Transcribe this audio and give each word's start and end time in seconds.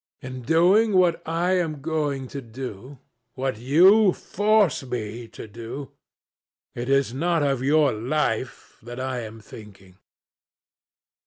In 0.19 0.41
doing 0.41 0.93
what 0.93 1.21
I 1.27 1.51
am 1.59 1.79
going 1.79 2.27
to 2.29 2.41
do—what 2.41 3.59
you 3.59 4.13
force 4.13 4.81
me 4.83 5.27
to 5.27 5.47
do—it 5.47 6.89
is 6.89 7.13
not 7.13 7.43
of 7.43 7.61
your 7.61 7.93
life 7.93 8.79
that 8.81 8.99
I 8.99 9.19
am 9.19 9.39
thinking." 9.41 9.99